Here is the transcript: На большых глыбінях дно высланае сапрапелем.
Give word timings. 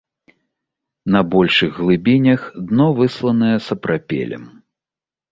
На 1.15 1.19
большых 1.33 1.71
глыбінях 1.81 2.41
дно 2.71 2.87
высланае 3.01 3.53
сапрапелем. 3.67 4.43